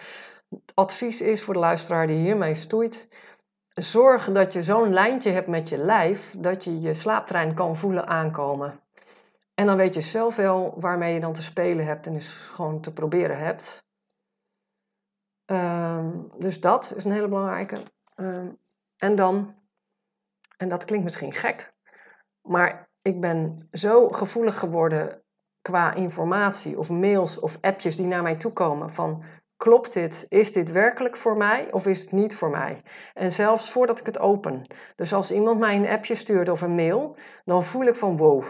[0.49, 3.09] het advies is voor de luisteraar die hiermee stoeit.
[3.67, 6.35] Zorg dat je zo'n lijntje hebt met je lijf.
[6.37, 8.79] Dat je je slaaptrein kan voelen aankomen.
[9.55, 12.07] En dan weet je zelf wel waarmee je dan te spelen hebt.
[12.07, 13.89] En dus gewoon te proberen hebt.
[15.51, 17.77] Ehm, dus dat is een hele belangrijke.
[18.15, 18.47] Ehm,
[18.97, 19.55] en dan,
[20.57, 21.73] en dat klinkt misschien gek,
[22.41, 25.21] maar ik ben zo gevoelig geworden
[25.61, 29.23] qua informatie of mails of appjes die naar mij toe komen van
[29.57, 30.25] klopt dit?
[30.29, 32.81] Is dit werkelijk voor mij of is het niet voor mij?
[33.13, 34.65] En zelfs voordat ik het open.
[34.95, 38.43] Dus als iemand mij een appje stuurt of een mail, dan voel ik van wow,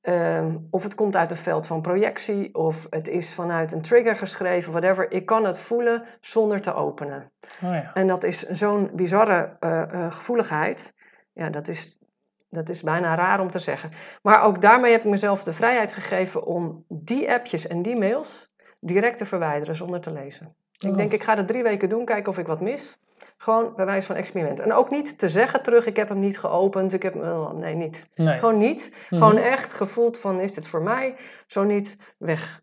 [0.00, 4.16] Ehm, of het komt uit een veld van projectie, of het is vanuit een trigger
[4.16, 5.12] geschreven, whatever.
[5.12, 7.30] Ik kan het voelen zonder te openen.
[7.62, 7.90] Oh ja.
[7.94, 10.94] En dat is zo'n bizarre uh, uh, gevoeligheid.
[11.32, 11.98] Ja, dat is,
[12.50, 13.90] dat is bijna raar om te zeggen.
[14.22, 18.52] Maar ook daarmee heb ik mezelf de vrijheid gegeven om die appjes en die mails
[18.80, 20.54] direct te verwijderen zonder te lezen.
[20.80, 22.98] Ik denk, ik ga dat drie weken doen, kijken of ik wat mis.
[23.36, 24.60] Gewoon bij wijze van experiment.
[24.60, 27.74] En ook niet te zeggen terug, ik heb hem niet geopend, ik heb hem, nee,
[27.74, 28.06] niet.
[28.14, 28.38] Nee.
[28.38, 28.94] Gewoon niet.
[29.10, 29.20] Mhm.
[29.22, 31.14] Gewoon echt gevoeld van, is dit voor mij?
[31.46, 32.62] Zo niet, weg.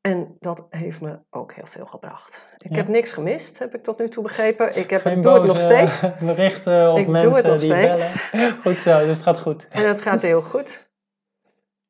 [0.00, 2.46] En dat heeft me ook heel veel gebracht.
[2.58, 2.76] Ik Ja.
[2.76, 4.76] heb niks gemist, heb ik tot nu toe begrepen.
[4.76, 6.00] Ik heb, Geen doe het nog steeds.
[6.20, 8.30] berichten of Ik doe mensen het nog die steeds.
[8.32, 8.52] bellen.
[8.64, 9.68] Goed zo, dus het gaat goed.
[9.68, 10.92] En het gaat heel goed.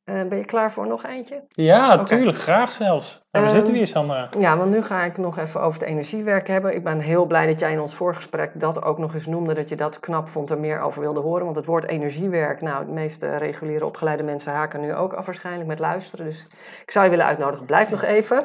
[0.05, 1.43] Eh, ben je klaar voor nog eentje?
[1.49, 3.23] Ja, tuurlijk, graag zelfs.
[3.31, 4.29] En we Ehm, zitten we hier, Sandra.
[4.39, 6.75] Ja, want nu ga ik nog even over het energiewerk hebben.
[6.75, 9.69] Ik ben heel blij dat jij in ons voorgesprek dat ook nog eens noemde, dat
[9.69, 11.45] je dat knap vond en meer over wilde horen.
[11.45, 15.69] Want het woord energiewerk, nou, de meeste reguliere opgeleide mensen haken nu ook af waarschijnlijk
[15.69, 16.25] met luisteren.
[16.25, 16.47] Dus
[16.83, 18.39] ik zou je willen uitnodigen, blijf nog even.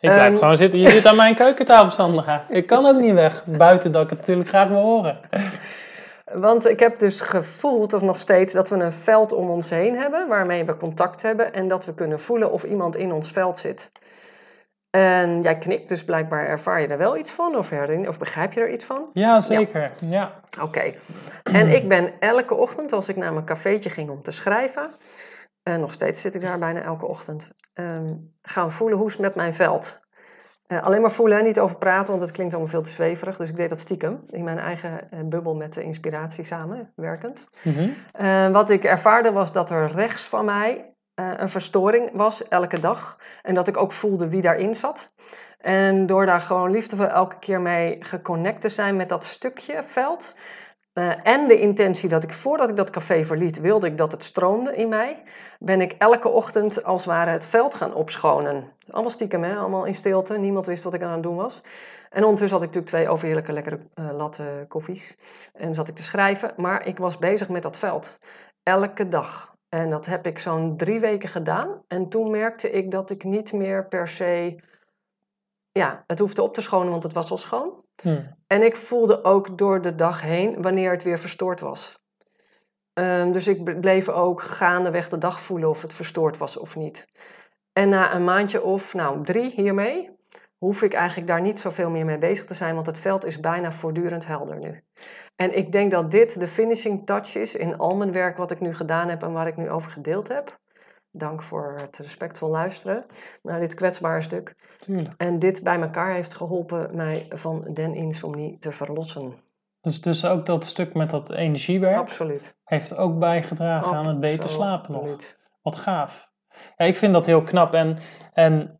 [0.00, 0.80] Ik blijf ehm, gewoon zitten.
[0.80, 2.44] Je zit aan mijn keukentafel, Sandra.
[2.48, 3.44] Ik kan ook niet weg.
[3.44, 5.18] Buiten dat ik het natuurlijk graag wil horen.
[6.34, 9.96] Want ik heb dus gevoeld, of nog steeds, dat we een veld om ons heen
[9.96, 13.58] hebben, waarmee we contact hebben en dat we kunnen voelen of iemand in ons veld
[13.58, 13.92] zit.
[14.90, 18.52] En jij knikt, dus blijkbaar ervaar je er wel iets van, of, herinner, of begrijp
[18.52, 19.10] je er iets van?
[19.12, 19.92] Ja, zeker.
[20.00, 20.40] Ja.
[20.60, 20.94] Oké.
[21.42, 24.90] En ik ben elke ochtend, als ik naar mijn cafeetje ging om te schrijven,
[25.62, 29.22] en nog steeds zit ik daar bijna elke ochtend, ehm, gaan voelen hoe is het
[29.22, 30.00] met mijn veld.
[30.70, 33.36] Eh, alleen maar voelen, niet over praten, want het klinkt allemaal veel te zweverig.
[33.36, 37.48] Dus ik deed dat stiekem, in mijn eigen eh, bubbel met de inspiratie samen, werkend.
[37.62, 37.88] Mhm.
[38.12, 43.18] Eh, wat ik ervaarde was dat er rechts van mij een verstoring was elke dag.
[43.42, 45.12] En dat ik ook voelde wie daarin zat.
[45.58, 50.34] En door daar gewoon liefdevol elke keer mee geconnect te zijn met dat stukje veld.
[50.92, 54.24] Eh, en de intentie dat ik voordat ik dat café verliet, wilde ik dat het
[54.24, 55.22] stroomde in mij.
[55.58, 58.72] Ben ik elke ochtend als het ware het veld gaan opschonen.
[58.90, 59.56] Allemaal stiekem, hè?
[59.56, 60.38] allemaal in stilte.
[60.38, 61.62] Niemand wist wat ik aan het doen was.
[62.10, 65.16] En ondertussen had ik natuurlijk twee overheerlijke lekkere eh, latte koffies.
[65.52, 66.52] En zat ik te schrijven.
[66.56, 68.18] Maar ik was bezig met dat veld.
[68.62, 69.54] Elke dag.
[69.68, 71.82] En dat heb ik zo'n drie weken gedaan.
[71.88, 74.56] En toen merkte ik dat ik niet meer per se...
[75.72, 77.79] Ja, het hoefde op te schonen, want het was al schoon.
[78.02, 78.22] Hm.
[78.46, 81.98] En ik voelde ook door de dag heen wanneer het weer verstoord was.
[82.92, 86.76] Ehm, dus ik ble- bleef ook gaandeweg de dag voelen of het verstoord was of
[86.76, 87.06] niet.
[87.72, 90.10] En na een maandje of, nou, drie hiermee,
[90.58, 93.40] hoef ik eigenlijk daar niet zoveel meer mee bezig te zijn, want het veld is
[93.40, 94.84] bijna voortdurend helder nu.
[95.36, 98.60] En ik denk dat dit de finishing touch is in al mijn werk wat ik
[98.60, 100.58] nu gedaan heb en waar ik nu over gedeeld heb.
[101.12, 103.04] Dank voor het respectvol luisteren
[103.42, 104.54] naar dit kwetsbare stuk.
[104.78, 105.14] Tuurlijk.
[105.16, 109.34] En dit bij elkaar heeft geholpen mij van den insomnie te verlossen.
[109.80, 112.56] Dus, dus ook dat stuk met dat energiewerk Absoluut.
[112.64, 115.16] heeft ook bijgedragen aan het beter slapen nog.
[115.62, 116.30] Wat gaaf.
[116.76, 117.74] Ja, ik vind dat heel knap.
[117.74, 117.98] En,
[118.32, 118.78] en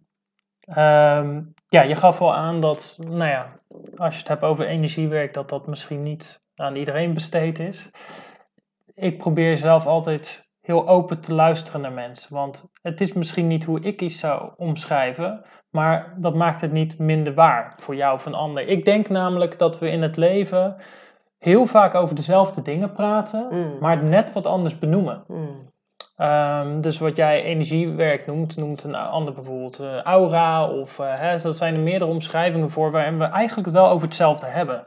[0.61, 3.61] ehm, ja, je gaf wel aan dat, nou ja,
[3.97, 7.90] als je het hebt over energiewerk, dat dat misschien niet aan iedereen besteed is.
[8.95, 12.35] Ik probeer zelf altijd heel open te luisteren naar mensen.
[12.35, 16.98] Want het is misschien niet hoe ik iets zou omschrijven, maar dat maakt het niet
[16.98, 18.68] minder waar voor jou of een ander.
[18.68, 20.76] Ik denk namelijk dat we in het leven
[21.38, 23.76] heel vaak over dezelfde dingen praten, Mm.
[23.80, 25.24] maar het net wat anders benoemen.
[25.26, 25.68] Mm.
[26.16, 30.68] Ehm, dus wat jij energiewerk noemt, noemt een ander bijvoorbeeld eh, aura.
[30.68, 34.06] Of eh, hè, dat zijn er meerdere omschrijvingen voor waarin we eigenlijk het wel over
[34.06, 34.83] hetzelfde hebben.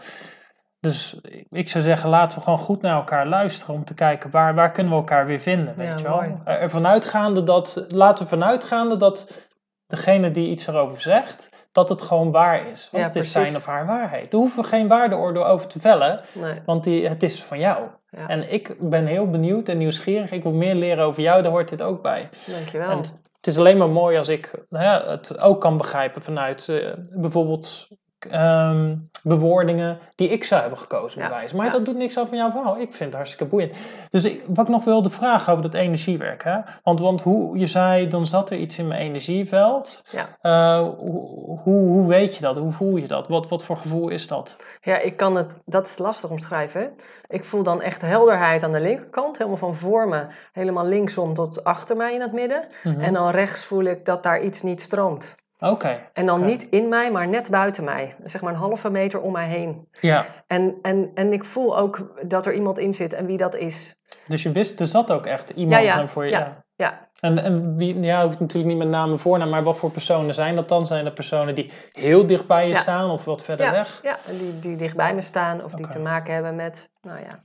[0.83, 1.19] Dus
[1.49, 4.71] ik zou zeggen, laten we gewoon goed naar elkaar luisteren om te kijken waar, waar
[4.71, 5.73] kunnen we elkaar weer vinden.
[5.77, 6.15] Weet Ja, je wel?
[6.15, 6.35] mooi.
[6.45, 9.47] Er- Ervan uitgaande dat, laten we vanuitgaande dat
[9.87, 12.89] degene die iets erover zegt, dat het gewoon waar is.
[12.91, 14.31] Want Ja, het is zijn of haar waarheid.
[14.31, 16.61] Daar hoeven we geen waardeoordeel over te vellen, Nee.
[16.65, 17.79] want die, het is van jou.
[18.09, 18.27] Ja.
[18.27, 20.31] En ik ben heel benieuwd en nieuwsgierig.
[20.31, 22.29] Ik wil meer leren over jou, daar hoort dit ook bij.
[22.47, 22.89] Dankjewel.
[22.89, 26.69] En het, het is alleen maar mooi als ik hè, het ook kan begrijpen vanuit
[26.69, 27.87] eh, bijvoorbeeld
[28.25, 31.53] ehm, bewoordingen die ik zou hebben gekozen, Ja, bewijs.
[31.53, 31.71] Maar ja.
[31.71, 32.79] dat doet niks over jouw verhaal.
[32.79, 33.73] Ik vind het hartstikke boeiend.
[34.09, 36.43] Dus ik, wat ik nog wilde vragen over dat energiewerk.
[36.43, 36.57] Hè?
[36.83, 40.03] Want, want hoe je zei, dan zat er iets in mijn energieveld.
[40.11, 40.37] Ja.
[40.41, 42.57] Eh, hoe, hoe, hoe weet je dat?
[42.57, 43.27] Hoe voel je dat?
[43.27, 44.55] Wat, wat voor gevoel is dat?
[44.81, 46.93] Ja, ik kan het, dat is lastig omschrijven.
[47.27, 51.63] Ik voel dan echt helderheid aan de linkerkant, helemaal van voor me, helemaal linksom tot
[51.63, 52.67] achter mij in het midden.
[52.83, 53.01] Mhm.
[53.01, 55.35] En dan rechts voel ik dat daar iets niet stroomt.
[55.71, 58.15] Oké, En dan niet in mij, maar net buiten mij.
[58.23, 59.87] Zeg maar een halve meter om mij heen.
[60.01, 60.25] ja.
[60.47, 63.95] En, en, en ik voel ook dat er iemand in zit en wie dat is.
[64.27, 66.31] Dus je wist, er zat ook echt iemand Ja, voor je.
[66.31, 66.61] ja.
[66.75, 69.91] Ja, En, en wie, ja, hoeft natuurlijk niet met naam en voornaam, maar wat voor
[69.91, 70.85] personen zijn dat dan?
[70.85, 73.99] Zijn dat personen die heel dicht bij je staan of wat verder weg?
[74.03, 77.19] ja en die, die dicht bij me staan of die te maken hebben met, nou
[77.19, 77.39] ja,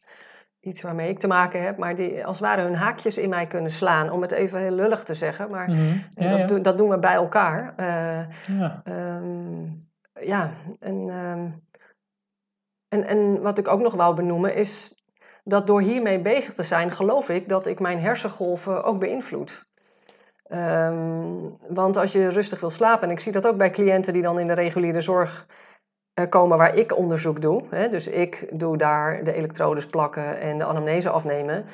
[0.60, 1.76] iets waarmee ik te maken heb.
[1.76, 4.70] Maar die als het ware hun haakjes in mij kunnen slaan, om het even heel
[4.70, 5.50] lullig te zeggen.
[5.50, 5.96] Maar Mhm.
[6.10, 6.58] Ja, dat, ja.
[6.58, 7.74] Dat doen we bij elkaar.
[7.76, 8.80] Eh, ja.
[8.84, 9.64] Ehm,
[10.20, 11.50] ja, en, ehm,
[12.88, 15.02] en, en wat ik ook nog wou benoemen is
[15.44, 19.66] dat door hiermee bezig te zijn, geloof ik dat ik mijn hersengolven ook beïnvloed.
[20.42, 24.22] Ehm, want als je rustig wil slapen, en ik zie dat ook bij cliënten die
[24.22, 25.46] dan in de reguliere zorg
[26.28, 27.62] komen waar ik onderzoek doe.
[27.70, 31.64] Hè, dus ik doe daar de elektrodes plakken en de anamnese afnemen.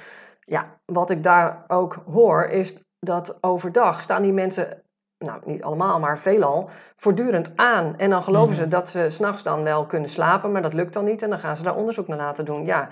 [0.41, 4.83] Ja, wat ik daar ook hoor is dat overdag staan die mensen,
[5.19, 7.95] nou niet allemaal, maar veelal, voortdurend aan.
[7.99, 8.71] En dan geloven ze Mhm.
[8.71, 11.23] dat ze s'nachts dan wel kunnen slapen, maar dat lukt dan niet.
[11.23, 12.65] En dan gaan ze daar onderzoek naar laten doen.
[12.65, 12.89] Ja,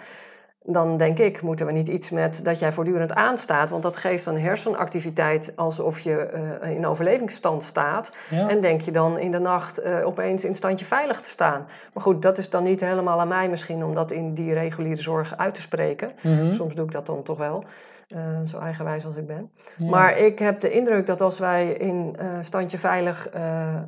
[0.65, 3.71] dan denk ik, moeten we niet iets met dat jij voortdurend aanstaat.
[3.71, 8.13] Want dat geeft een hersenactiviteit alsof je eh, in overlevingsstand staat.
[8.31, 8.49] Ja.
[8.49, 11.67] En denk je dan in de nacht eh, opeens in standje veilig te staan.
[11.93, 15.03] Maar goed, dat is dan niet helemaal aan mij misschien om dat in die reguliere
[15.03, 16.11] zorg uit te spreken.
[16.21, 16.53] Mhm.
[16.53, 17.65] Soms doe ik dat dan toch wel,
[18.09, 19.51] eh, zo eigenwijs als ik ben.
[19.77, 19.89] Ja.
[19.89, 23.31] Maar ik heb de indruk dat als wij in standje veilig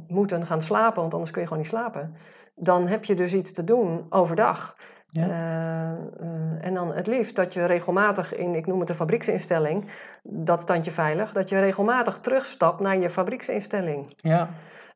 [0.09, 2.15] moeten gaan slapen, want anders kun je gewoon niet slapen,
[2.55, 4.77] dan heb je dus iets te doen overdag.
[5.21, 5.29] Ja.
[5.29, 5.91] Eh,
[6.27, 9.85] eh, en dan het liefst dat je regelmatig in, ik noem het een fabrieksinstelling,
[10.23, 14.13] dat standje veilig, dat je regelmatig terugstapt naar je fabrieksinstelling.
[14.17, 14.49] ja.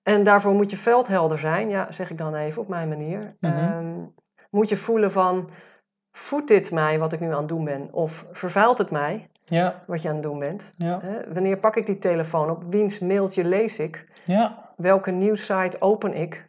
[0.03, 3.37] En daarvoor moet je veldhelder zijn, ja, zeg ik dan even op mijn manier.
[3.41, 3.53] Mhm.
[3.53, 3.95] Ehm,
[4.51, 5.51] moet je voelen van,
[6.13, 7.89] voedt dit mij wat ik nu aan het doen ben?
[7.93, 9.83] Of vervuilt het mij Ja.
[9.87, 10.71] wat je aan het doen bent?
[10.77, 11.01] Ja.
[11.33, 12.65] Wanneer pak ik die telefoon op?
[12.71, 14.07] Wiens mailtje lees ik?
[14.25, 14.73] Ja.
[14.77, 16.48] Welke nieuwssite open ik?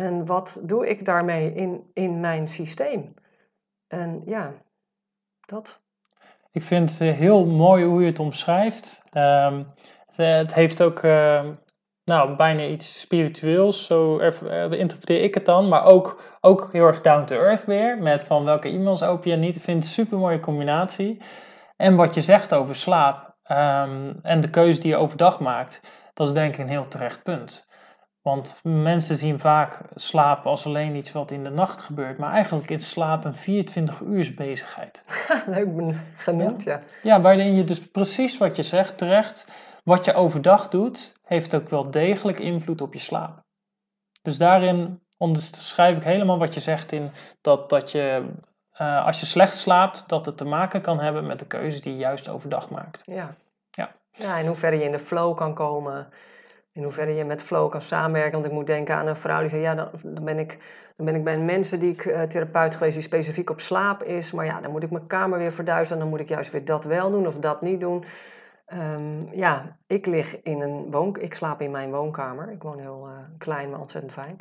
[0.00, 3.14] En wat doe ik daarmee in, in mijn systeem?
[3.88, 4.52] En ja,
[5.40, 5.80] dat.
[6.52, 9.04] Ik vind het eh, heel mooi hoe je het omschrijft.
[9.10, 9.62] Ehm,
[10.06, 11.52] het, eh, het heeft ook ehm,
[12.04, 15.68] nou, bijna iets spiritueels, zo eh, interpreteer ik het dan.
[15.68, 19.36] Maar ook, ook heel erg down to earth weer, met van welke e-mails open je
[19.36, 19.56] niet.
[19.56, 21.20] Ik vind het een super mooie combinatie.
[21.76, 25.80] En wat je zegt over slaap ehm, en de keuze die je overdag maakt,
[26.14, 27.69] dat is denk ik een heel terecht punt.
[28.22, 32.18] Want mensen zien vaak slapen als alleen iets wat in de nacht gebeurt.
[32.18, 35.04] Maar eigenlijk is slaap een 24 uur bezigheid.
[35.46, 36.82] Leuk genoemd, ja.
[37.02, 39.48] Ja, waarin je dus precies wat je zegt terecht,
[39.84, 43.40] wat je overdag doet, heeft ook wel degelijk invloed op je slaap.
[44.22, 48.26] Dus daarin onderschrijf ik helemaal wat je zegt in dat, dat je,
[48.72, 51.92] eh, als je slecht slaapt, dat het te maken kan hebben met de keuze die
[51.92, 53.02] je juist overdag maakt.
[53.04, 53.34] Ja.
[53.70, 53.92] Ja.
[54.12, 56.08] ja, in hoeverre je in de flow kan komen.
[56.72, 58.32] In hoeverre je met flow kan samenwerken.
[58.32, 59.60] Want ik moet denken aan een vrouw die zei...
[59.60, 60.58] ja, dan, ben, ik,
[60.96, 62.94] dan ben ik bij mensen die ik eh, therapeut geweest...
[62.94, 64.32] die specifiek op slaap is.
[64.32, 66.02] Maar ja, dan moet ik mijn kamer weer verduisteren...
[66.02, 68.04] dan moet ik juist weer dat wel doen of dat niet doen.
[68.66, 71.16] Ehm, ja, ik lig in een woon...
[71.20, 72.50] Ik slaap in mijn woonkamer.
[72.50, 74.40] Ik woon heel eh, klein, maar ontzettend fijn.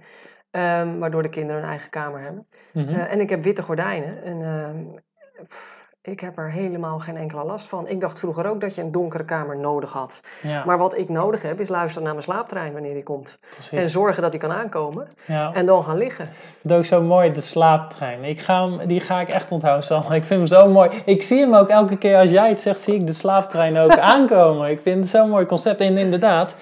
[0.51, 2.47] Ehm, waardoor de kinderen een eigen kamer hebben.
[2.73, 2.89] Mhm.
[2.89, 4.23] Eh, en ik heb witte gordijnen.
[4.23, 5.01] En, ehm,
[5.47, 7.87] pff, ik heb er helemaal geen enkele last van.
[7.87, 10.19] Ik dacht vroeger ook dat je een donkere kamer nodig had.
[10.41, 13.37] Ja, Maar wat ik nodig heb, is luisteren naar mijn slaaptrein wanneer die komt.
[13.53, 13.71] precies.
[13.71, 15.07] En zorgen dat hij kan aankomen.
[15.25, 15.53] ja.
[15.53, 16.29] En dan gaan liggen.
[16.61, 18.23] Dat is ook zo mooi, de slaaptrein.
[18.23, 19.99] Ik ga hem, die ga ik echt onthouden, Sam.
[20.01, 20.89] Ik vind hem zo mooi.
[21.05, 23.97] Ik zie hem ook elke keer als jij het zegt, zie ik de slaaptrein ook
[24.13, 24.69] aankomen.
[24.69, 25.81] Ik vind het zo'n mooi concept.
[25.81, 26.55] En inderdaad,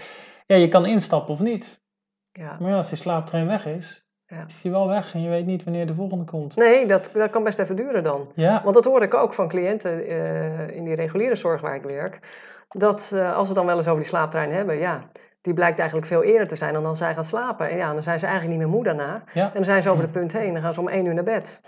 [0.45, 1.79] ja, je kan instappen of niet.
[2.31, 2.55] Ja.
[2.59, 4.43] Maar ja, als die slaaptrein weg is, Ja.
[4.47, 5.13] is die wel weg.
[5.13, 6.55] En je weet niet wanneer de volgende komt.
[6.55, 8.31] Nee, dat, dat kan best even duren dan.
[8.35, 11.83] Ja, Want dat hoor ik ook van cliënten eh, in die reguliere zorg waar ik
[11.83, 12.19] werk.
[12.69, 15.01] Dat eh, als we dan wel eens over die slaaptrein hebben, ja,
[15.41, 17.69] die blijkt eigenlijk veel eerder te zijn dan dan zij gaan slapen.
[17.69, 19.23] En ja, dan zijn ze eigenlijk niet meer moe daarna.
[19.33, 19.45] ja.
[19.45, 21.23] En dan zijn ze over de punt heen, dan gaan ze om één uur naar
[21.23, 21.61] bed.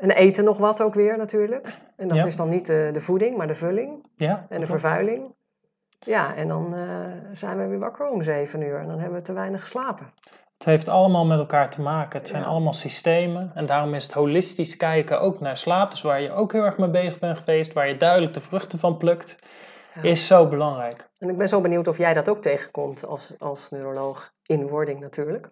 [0.00, 1.68] En eten nog wat ook weer natuurlijk.
[1.96, 2.24] En dat Ja.
[2.26, 5.34] is dan niet de, de voeding, maar de vulling ja en de vervuiling.
[5.98, 6.80] Ja, en dan eh,
[7.32, 10.06] zijn we weer wakker om zeven uur en dan hebben we te weinig geslapen.
[10.58, 12.18] Het heeft allemaal met elkaar te maken.
[12.18, 12.48] Het zijn Ja.
[12.48, 13.50] allemaal systemen.
[13.54, 15.90] En daarom is het holistisch kijken ook naar slaap.
[15.90, 17.72] Dus waar je ook heel erg mee bezig bent geweest.
[17.72, 19.36] Waar je duidelijk de vruchten van plukt.
[19.94, 20.02] Ja.
[20.02, 21.08] Is zo belangrijk.
[21.18, 25.00] En ik ben zo benieuwd of jij dat ook tegenkomt als, als neuroloog in wording
[25.00, 25.50] natuurlijk.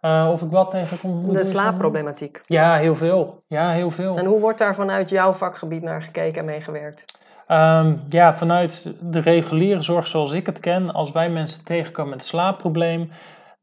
[0.00, 1.32] Eh, of ik wat tegenkom?
[1.32, 2.40] De slaapproblematiek.
[2.44, 3.42] Ja, heel veel.
[3.46, 4.16] Ja, heel veel.
[4.18, 7.04] En hoe wordt daar vanuit jouw vakgebied naar gekeken en meegewerkt?
[7.46, 12.20] Ehm, ja, vanuit de reguliere zorg zoals ik het ken, als wij mensen tegenkomen met
[12.20, 13.10] een slaapprobleem,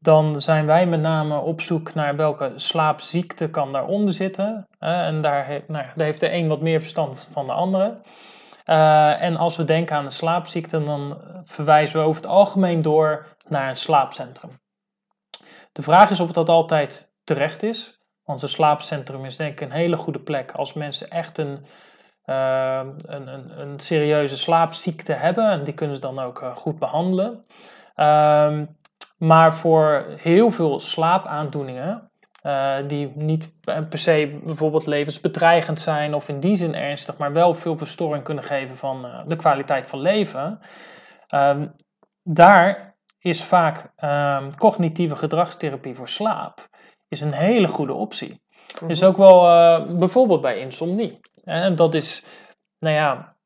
[0.04, 4.66] dan zijn wij met name op zoek naar welke slaapziekte kan daaronder zitten.
[4.78, 7.96] En daar, nou, daar heeft de een wat meer verstand van de andere.
[8.64, 13.26] Eh, en als we denken aan een slaapziekte, dan verwijzen we over het algemeen door
[13.48, 14.50] naar een slaapcentrum.
[15.72, 17.98] De vraag is of dat altijd terecht is.
[18.24, 21.64] Want een slaapcentrum is denk ik een hele goede plek als mensen echt een,
[22.24, 25.50] eh, een, een, een serieuze slaapziekte hebben.
[25.50, 27.44] En die kunnen ze dan ook eh, goed behandelen.
[27.94, 28.64] Ehm,
[29.26, 32.10] maar voor heel veel slaapaandoeningen,
[32.42, 37.54] eh, die niet per se bijvoorbeeld levensbedreigend zijn of in die zin ernstig, maar wel
[37.54, 40.60] veel verstoring kunnen geven van eh, de kwaliteit van leven,
[41.26, 41.66] ehm,
[42.22, 46.68] daar is vaak ehm, cognitieve gedragstherapie voor slaap
[47.08, 48.42] is een hele goede optie.
[48.86, 51.20] Is ook wel eh, bijvoorbeeld bij insomnie.
[51.44, 52.24] En dat is,
[52.78, 53.36] nou ja,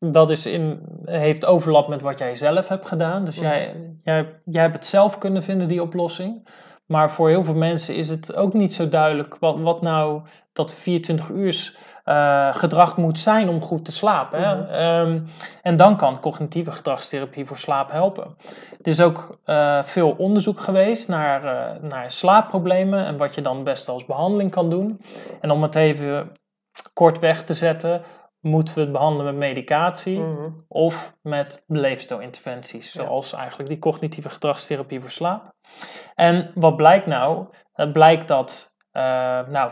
[0.00, 3.24] dat is in, heeft overlap met wat jij zelf hebt gedaan.
[3.24, 6.48] Dus jij, jij, jij hebt het zelf kunnen vinden, die oplossing.
[6.86, 10.74] Maar voor heel veel mensen is het ook niet zo duidelijk wat, wat nou dat
[10.74, 14.42] 24 uur eh, gedrag moet zijn om goed te slapen.
[14.42, 14.54] Hè?
[14.54, 14.70] Mhm.
[14.70, 15.20] Ehm,
[15.62, 18.36] en dan kan cognitieve gedragstherapie voor slaap helpen.
[18.70, 23.64] Er is ook eh, veel onderzoek geweest naar, eh, naar slaapproblemen en wat je dan
[23.64, 25.00] best als behandeling kan doen.
[25.40, 26.32] En om het even
[26.92, 28.02] kort weg te zetten,
[28.40, 30.48] moeten we het behandelen met medicatie Mhm.
[30.68, 33.02] of met leefstijlinterventies, Ja.
[33.04, 35.52] zoals eigenlijk die cognitieve gedragstherapie voor slaap.
[36.14, 37.46] En wat blijkt nou?
[37.72, 39.02] Het blijkt dat, eh,
[39.50, 39.70] nou,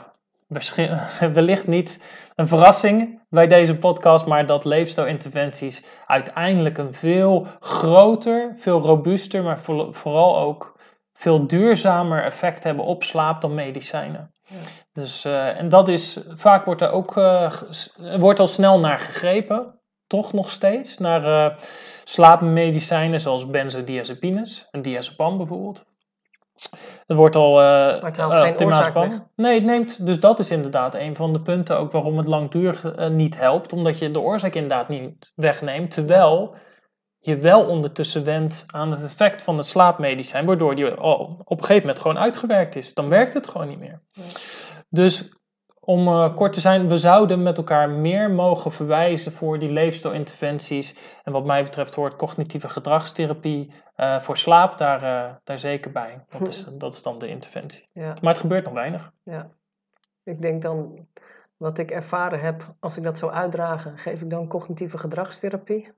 [1.32, 2.04] wellicht niet
[2.34, 9.58] een verrassing bij deze podcast, maar dat leefstijlinterventies uiteindelijk een veel groter, veel robuuster, maar
[9.58, 10.76] voor- vooral ook
[11.12, 14.32] veel duurzamer effect hebben op slaap dan medicijnen.
[14.48, 14.56] Ja.
[14.92, 17.52] Dus, eh, en dat is, vaak wordt er ook, eh,
[18.18, 21.56] wordt al snel naar gegrepen, toch nog steeds, naar eh,
[22.04, 25.86] slaapmedicijnen zoals benzodiazepines, en diazepam bijvoorbeeld.
[27.06, 27.58] Het wordt al.
[27.58, 28.60] het
[28.92, 29.20] weg.
[29.36, 30.06] Nee, het neemt.
[30.06, 33.72] Dus dat is inderdaad een van de punten ook waarom het langdurig niet helpt.
[33.72, 35.90] Omdat je de oorzaak inderdaad niet wegneemt.
[35.90, 36.54] Terwijl
[37.28, 40.46] je wel ondertussen wendt aan het effect van het slaapmedicijn.
[40.46, 42.94] Waardoor die al op een gegeven moment gewoon uitgewerkt is.
[42.94, 44.00] Dan werkt het gewoon niet meer.
[44.10, 44.22] Ja.
[44.88, 45.28] Dus
[45.80, 50.94] om eh, kort te zijn, we zouden met elkaar meer mogen verwijzen voor die leefstijlinterventies.
[51.24, 56.24] En wat mij betreft hoort cognitieve gedragstherapie eh, voor slaap daar, eh, daar zeker bij.
[56.28, 57.88] Dat is, dat is dan de interventie.
[57.92, 59.12] Ja, Maar het gebeurt nog weinig.
[59.22, 59.50] ja.
[60.24, 61.06] Ik denk dan,
[61.56, 65.92] wat ik ervaren heb, als ik dat zou uitdragen, geef ik dan cognitieve gedragstherapie.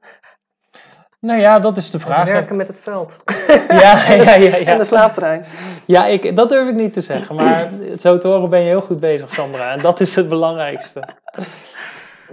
[1.20, 2.28] Nou ja, dat is de Het vraag.
[2.28, 3.18] werken met het veld.
[3.68, 4.84] Ja, ja, ja, En de ja.
[4.84, 5.44] slaaptrein.
[5.86, 7.34] ja ik, dat durf ik niet te zeggen.
[7.34, 9.70] Maar zo te horen ben je heel goed bezig, Sandra.
[9.72, 11.02] En dat is het belangrijkste.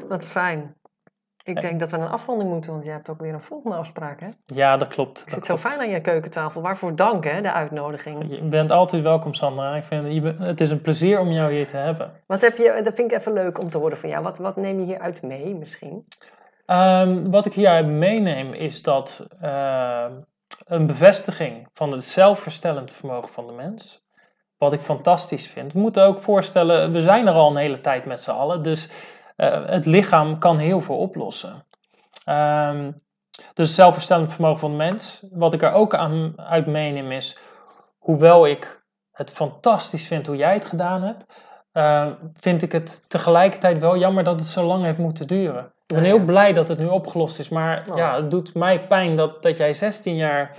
[0.08, 0.76] Wat fijn.
[1.44, 4.20] Ik denk dat we een afronding moeten, want jij hebt ook weer een volgende afspraak.
[4.20, 4.28] Hè?
[4.28, 5.20] Ik Ja, dat klopt.
[5.20, 5.70] Dat zit zo klopt.
[5.70, 6.62] fijn aan je keukentafel.
[6.62, 8.26] Waarvoor dank, hè, de uitnodiging.
[8.30, 9.76] Je bent altijd welkom, Sandra.
[9.76, 12.12] Ik vind, het is een plezier om jou hier te hebben.
[12.26, 14.24] Wat heb je, dat vind ik even leuk om te horen van jou.
[14.24, 16.06] Wat, wat neem je hieruit mee misschien?
[16.68, 20.12] Ehm, wat ik hieruit meeneem is dat ehm,
[20.66, 24.06] een bevestiging van het zelfverstellend vermogen van de mens.
[24.58, 25.74] Wat ik fantastisch vind.
[25.74, 28.62] We moeten ook voorstellen, we zijn er al een hele tijd met z'n allen.
[28.62, 28.90] Dus
[29.36, 31.66] eh, het lichaam kan heel veel oplossen.
[32.26, 32.92] Ehm,
[33.54, 35.24] dus zelfverstellend vermogen van de mens.
[35.32, 37.38] Wat ik er ook aan uit meeneem is,
[37.98, 41.26] hoewel ik het fantastisch vind hoe jij het gedaan hebt,
[42.34, 45.72] vind ik het tegelijkertijd wel jammer dat het zo lang heeft moeten duren.
[45.88, 47.98] Ik ben heel blij dat het nu opgelost is, maar Oh.
[47.98, 50.56] ja, het doet mij pijn dat, dat jij 16 jaar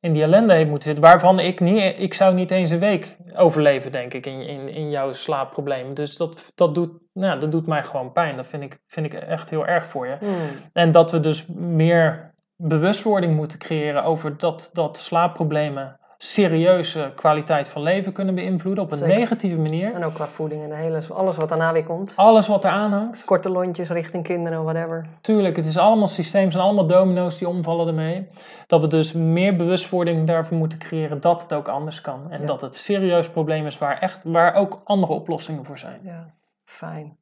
[0.00, 3.16] in die ellende heeft moeten zitten, waarvan ik niet, ik zou niet eens een week
[3.34, 5.94] overleven, denk ik, in, in, in jouw slaapprobleem.
[5.94, 8.36] Dus dat, dat, doet, nou, dat doet mij gewoon pijn.
[8.36, 10.16] Dat vind ik, vind ik echt heel erg voor je.
[10.20, 10.36] Hmm.
[10.72, 17.82] En dat we dus meer bewustwording moeten creëren over dat, dat slaapproblemen serieuze kwaliteit van
[17.82, 19.16] leven kunnen beïnvloeden op een Zeker.
[19.18, 19.94] negatieve manier.
[19.94, 22.12] En ook qua voeding en hele, alles wat daarna weer komt.
[22.16, 23.24] Alles wat eraan hangt.
[23.24, 25.06] Korte lontjes richting kinderen, whatever.
[25.20, 28.28] Tuurlijk, het is allemaal systeem, zijn allemaal domino's die omvallen ermee.
[28.66, 32.30] Dat we dus meer bewustwording daarvoor moeten creëren dat het ook anders kan.
[32.30, 32.46] En Ja.
[32.46, 36.00] dat het serieus probleem is waar, echt, waar ook andere oplossingen voor zijn.
[36.02, 37.16] Ja, fijn.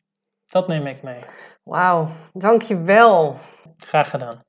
[0.48, 1.18] Dat neem ik mee.
[1.62, 3.36] Wauw, dankjewel.
[3.76, 4.40] Graag gedaan.